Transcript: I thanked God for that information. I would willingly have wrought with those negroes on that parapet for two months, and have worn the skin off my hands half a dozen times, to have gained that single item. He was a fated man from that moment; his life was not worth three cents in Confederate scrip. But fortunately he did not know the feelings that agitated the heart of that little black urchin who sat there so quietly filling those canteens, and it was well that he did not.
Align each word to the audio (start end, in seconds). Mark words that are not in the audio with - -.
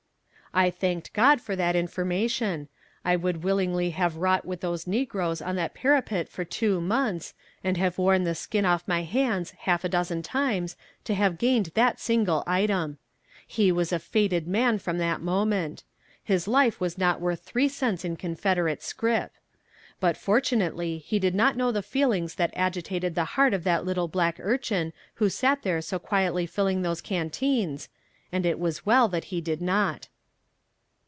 I 0.53 0.69
thanked 0.69 1.13
God 1.13 1.39
for 1.39 1.55
that 1.55 1.77
information. 1.77 2.67
I 3.05 3.15
would 3.15 3.41
willingly 3.41 3.91
have 3.91 4.17
wrought 4.17 4.43
with 4.43 4.59
those 4.59 4.85
negroes 4.85 5.41
on 5.41 5.55
that 5.55 5.73
parapet 5.73 6.27
for 6.27 6.43
two 6.43 6.81
months, 6.81 7.33
and 7.63 7.77
have 7.77 7.97
worn 7.97 8.25
the 8.25 8.35
skin 8.35 8.65
off 8.65 8.83
my 8.85 9.03
hands 9.03 9.51
half 9.59 9.85
a 9.85 9.87
dozen 9.87 10.21
times, 10.23 10.75
to 11.05 11.13
have 11.13 11.37
gained 11.37 11.67
that 11.75 12.01
single 12.01 12.43
item. 12.45 12.97
He 13.47 13.71
was 13.71 13.93
a 13.93 13.97
fated 13.99 14.45
man 14.45 14.77
from 14.77 14.97
that 14.97 15.21
moment; 15.21 15.85
his 16.21 16.49
life 16.49 16.81
was 16.81 16.97
not 16.97 17.21
worth 17.21 17.39
three 17.43 17.69
cents 17.69 18.03
in 18.03 18.17
Confederate 18.17 18.83
scrip. 18.83 19.31
But 20.01 20.17
fortunately 20.17 20.97
he 20.97 21.17
did 21.17 21.33
not 21.33 21.55
know 21.55 21.71
the 21.71 21.81
feelings 21.81 22.35
that 22.35 22.51
agitated 22.57 23.15
the 23.15 23.23
heart 23.39 23.53
of 23.53 23.63
that 23.63 23.85
little 23.85 24.09
black 24.09 24.35
urchin 24.37 24.91
who 25.13 25.29
sat 25.29 25.61
there 25.61 25.81
so 25.81 25.97
quietly 25.97 26.45
filling 26.45 26.81
those 26.81 26.99
canteens, 26.99 27.87
and 28.33 28.45
it 28.45 28.59
was 28.59 28.85
well 28.85 29.07
that 29.07 29.23
he 29.31 29.39
did 29.39 29.61
not. 29.61 30.09